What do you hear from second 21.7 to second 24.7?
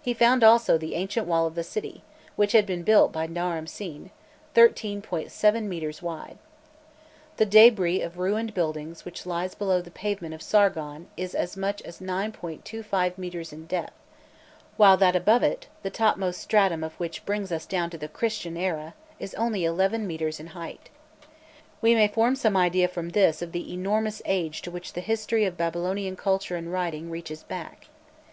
We may form some idea from this of the enormous age to